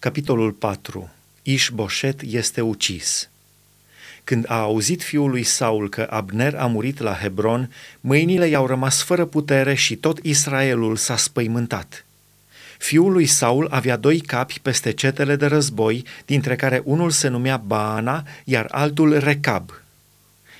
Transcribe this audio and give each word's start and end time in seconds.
Capitolul 0.00 0.52
4. 0.52 1.10
Ișboșet 1.42 2.20
este 2.22 2.60
ucis. 2.60 3.28
Când 4.24 4.44
a 4.48 4.60
auzit 4.60 5.02
fiul 5.02 5.30
lui 5.30 5.42
Saul 5.42 5.88
că 5.88 6.06
Abner 6.10 6.54
a 6.54 6.66
murit 6.66 6.98
la 6.98 7.14
Hebron, 7.14 7.72
mâinile 8.00 8.46
i-au 8.48 8.66
rămas 8.66 9.02
fără 9.02 9.24
putere 9.24 9.74
și 9.74 9.96
tot 9.96 10.18
Israelul 10.22 10.96
s-a 10.96 11.16
spăimântat. 11.16 12.04
Fiul 12.78 13.12
lui 13.12 13.26
Saul 13.26 13.66
avea 13.70 13.96
doi 13.96 14.20
capi 14.20 14.60
peste 14.62 14.92
cetele 14.92 15.36
de 15.36 15.46
război, 15.46 16.04
dintre 16.26 16.56
care 16.56 16.82
unul 16.84 17.10
se 17.10 17.28
numea 17.28 17.56
Baana, 17.56 18.24
iar 18.44 18.66
altul 18.70 19.18
Recab. 19.18 19.70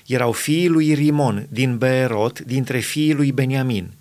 Erau 0.07 0.31
fiii 0.31 0.67
lui 0.67 0.93
Rimon 0.93 1.47
din 1.49 1.77
Beerot, 1.77 2.39
dintre 2.39 2.79
fiii 2.79 3.13
lui 3.13 3.31
Beniamin– 3.31 3.91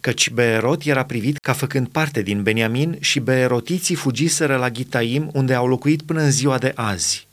căci 0.00 0.30
Beerot 0.30 0.84
era 0.84 1.04
privit 1.04 1.38
ca 1.38 1.52
făcând 1.52 1.88
parte 1.88 2.22
din 2.22 2.42
Beniamin 2.42 2.96
și 3.00 3.20
Beerotiții 3.20 3.94
fugiseră 3.94 4.56
la 4.56 4.70
Gitaim, 4.70 5.30
unde 5.32 5.54
au 5.54 5.66
locuit 5.66 6.02
până 6.02 6.20
în 6.20 6.30
ziua 6.30 6.58
de 6.58 6.72
azi. 6.74 7.26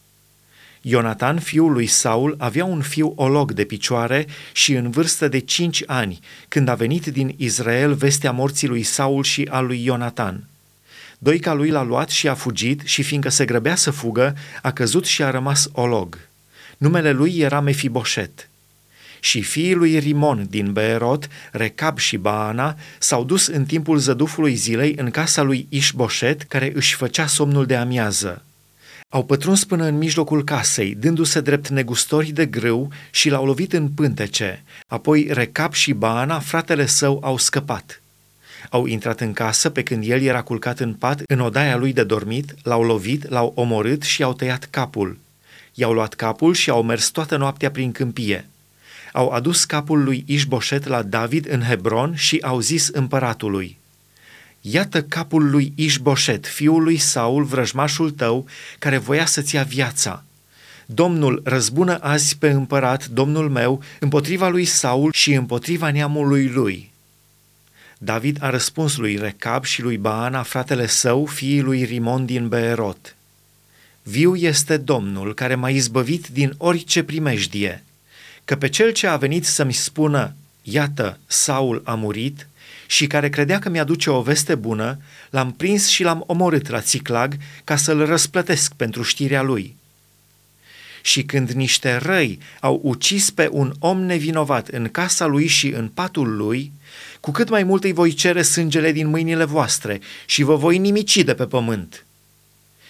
Ionatan, 0.81 1.39
fiul 1.39 1.71
lui 1.71 1.85
Saul, 1.85 2.35
avea 2.37 2.65
un 2.65 2.81
fiu 2.81 3.13
olog 3.15 3.51
de 3.51 3.63
picioare 3.63 4.27
și 4.51 4.73
în 4.73 4.89
vârstă 4.89 5.27
de 5.27 5.39
cinci 5.39 5.83
ani, 5.85 6.19
când 6.47 6.67
a 6.67 6.75
venit 6.75 7.05
din 7.05 7.33
Israel 7.37 7.93
vestea 7.93 8.31
morții 8.31 8.67
lui 8.67 8.83
Saul 8.83 9.23
și 9.23 9.47
a 9.51 9.59
lui 9.59 9.83
Ionatan. 9.83 10.47
Doica 11.17 11.53
lui 11.53 11.69
l-a 11.69 11.83
luat 11.83 12.09
și 12.09 12.27
a 12.27 12.33
fugit 12.33 12.81
și 12.83 13.03
fiindcă 13.03 13.29
se 13.29 13.45
grăbea 13.45 13.75
să 13.75 13.91
fugă, 13.91 14.35
a 14.61 14.71
căzut 14.71 15.05
și 15.05 15.23
a 15.23 15.29
rămas 15.29 15.69
olog. 15.71 16.19
Numele 16.77 17.11
lui 17.11 17.37
era 17.37 17.59
Mefiboset 17.59 18.49
și 19.25 19.41
fiii 19.41 19.73
lui 19.73 19.99
Rimon 19.99 20.45
din 20.49 20.73
Beerot, 20.73 21.27
Recab 21.51 21.97
și 21.97 22.17
Baana, 22.17 22.75
s-au 22.99 23.23
dus 23.23 23.47
în 23.47 23.65
timpul 23.65 23.97
zădufului 23.97 24.55
zilei 24.55 24.93
în 24.97 25.11
casa 25.11 25.41
lui 25.41 25.67
Ișboșet, 25.69 26.41
care 26.41 26.71
își 26.75 26.95
făcea 26.95 27.27
somnul 27.27 27.65
de 27.65 27.75
amiază. 27.75 28.43
Au 29.09 29.25
pătruns 29.25 29.63
până 29.63 29.85
în 29.85 29.97
mijlocul 29.97 30.43
casei, 30.43 30.95
dându-se 30.95 31.41
drept 31.41 31.67
negustori 31.67 32.31
de 32.31 32.45
grâu 32.45 32.89
și 33.11 33.29
l-au 33.29 33.45
lovit 33.45 33.73
în 33.73 33.87
pântece. 33.87 34.63
Apoi 34.87 35.27
Recab 35.29 35.73
și 35.73 35.93
Baana, 35.93 36.39
fratele 36.39 36.85
său, 36.85 37.19
au 37.23 37.37
scăpat. 37.37 38.01
Au 38.69 38.85
intrat 38.85 39.21
în 39.21 39.33
casă 39.33 39.69
pe 39.69 39.83
când 39.83 40.03
el 40.07 40.21
era 40.21 40.41
culcat 40.41 40.79
în 40.79 40.93
pat, 40.93 41.21
în 41.27 41.39
odaia 41.39 41.77
lui 41.77 41.93
de 41.93 42.03
dormit, 42.03 42.55
l-au 42.63 42.83
lovit, 42.83 43.29
l-au 43.29 43.51
omorât 43.55 44.01
și 44.03 44.21
i-au 44.21 44.33
tăiat 44.33 44.67
capul. 44.69 45.17
I-au 45.73 45.93
luat 45.93 46.13
capul 46.13 46.53
și 46.53 46.69
au 46.69 46.83
mers 46.83 47.07
toată 47.07 47.37
noaptea 47.37 47.71
prin 47.71 47.91
câmpie 47.91 48.45
au 49.15 49.29
adus 49.29 49.63
capul 49.63 50.03
lui 50.03 50.23
Ișboșet 50.27 50.87
la 50.87 51.01
David 51.01 51.51
în 51.51 51.61
Hebron 51.61 52.15
și 52.15 52.39
au 52.41 52.59
zis 52.59 52.87
împăratului, 52.87 53.77
Iată 54.61 55.03
capul 55.03 55.49
lui 55.49 55.73
Ișboșet, 55.75 56.47
fiul 56.47 56.83
lui 56.83 56.97
Saul, 56.97 57.43
vrăjmașul 57.43 58.11
tău, 58.11 58.45
care 58.79 58.97
voia 58.97 59.25
să-ți 59.25 59.55
ia 59.55 59.63
viața. 59.63 60.23
Domnul 60.85 61.41
răzbună 61.43 61.97
azi 62.01 62.37
pe 62.37 62.49
împărat, 62.49 63.07
domnul 63.07 63.49
meu, 63.49 63.83
împotriva 63.99 64.49
lui 64.49 64.65
Saul 64.65 65.11
și 65.13 65.33
împotriva 65.33 65.91
neamului 65.91 66.47
lui. 66.47 66.91
David 67.97 68.37
a 68.41 68.49
răspuns 68.49 68.97
lui 68.97 69.15
Recab 69.17 69.63
și 69.63 69.81
lui 69.81 69.97
Baana, 69.97 70.43
fratele 70.43 70.87
său, 70.87 71.25
fiii 71.25 71.61
lui 71.61 71.83
Rimon 71.83 72.25
din 72.25 72.47
Beerot. 72.47 73.15
Viu 74.03 74.35
este 74.35 74.77
Domnul 74.77 75.33
care 75.33 75.55
m-a 75.55 75.69
izbăvit 75.69 76.27
din 76.27 76.53
orice 76.57 77.03
primejdie 77.03 77.83
că 78.45 78.55
pe 78.55 78.69
cel 78.69 78.91
ce 78.91 79.07
a 79.07 79.17
venit 79.17 79.45
să-mi 79.45 79.73
spună, 79.73 80.35
iată, 80.61 81.19
Saul 81.25 81.81
a 81.85 81.93
murit, 81.93 82.47
și 82.87 83.07
care 83.07 83.29
credea 83.29 83.59
că 83.59 83.69
mi-aduce 83.69 84.09
o 84.09 84.21
veste 84.21 84.55
bună, 84.55 84.97
l-am 85.29 85.51
prins 85.51 85.87
și 85.87 86.03
l-am 86.03 86.23
omorât 86.27 86.69
la 86.69 86.81
Țiclag 86.81 87.37
ca 87.63 87.75
să-l 87.75 88.05
răsplătesc 88.05 88.73
pentru 88.73 89.01
știrea 89.01 89.41
lui. 89.41 89.75
Și 91.01 91.23
când 91.23 91.49
niște 91.49 91.95
răi 91.95 92.39
au 92.59 92.79
ucis 92.83 93.29
pe 93.29 93.49
un 93.51 93.73
om 93.79 94.01
nevinovat 94.01 94.67
în 94.67 94.89
casa 94.89 95.25
lui 95.25 95.47
și 95.47 95.67
în 95.67 95.87
patul 95.87 96.35
lui, 96.35 96.71
cu 97.19 97.31
cât 97.31 97.49
mai 97.49 97.63
mult 97.63 97.83
îi 97.83 97.93
voi 97.93 98.13
cere 98.13 98.41
sângele 98.41 98.91
din 98.91 99.07
mâinile 99.07 99.43
voastre 99.43 99.99
și 100.25 100.43
vă 100.43 100.55
voi 100.55 100.77
nimici 100.77 101.23
de 101.23 101.33
pe 101.33 101.45
pământ. 101.45 102.05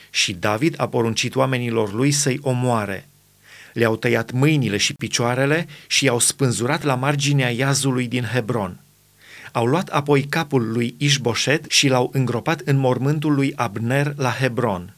Și 0.10 0.34
David 0.34 0.74
a 0.78 0.88
poruncit 0.88 1.36
oamenilor 1.36 1.94
lui 1.94 2.12
să-i 2.12 2.40
omoare– 2.42 3.08
le-au 3.76 3.96
tăiat 3.96 4.32
mâinile 4.32 4.78
și 4.78 4.94
picioarele 4.94 5.68
și 5.88 6.06
i-au 6.06 6.20
spânzurat 6.20 6.84
la 6.84 6.96
marginea 6.96 7.50
iazului 7.50 8.08
din 8.08 8.24
Hebron. 8.24 8.80
Au 9.52 9.66
luat 9.66 9.88
apoi 9.90 10.24
capul 10.24 10.72
lui 10.72 10.96
Ișboșet 10.98 11.66
și 11.68 11.88
l-au 11.88 12.10
îngropat 12.14 12.60
în 12.60 12.78
mormântul 12.78 13.34
lui 13.34 13.54
Abner 13.56 14.14
la 14.16 14.30
Hebron– 14.40 14.90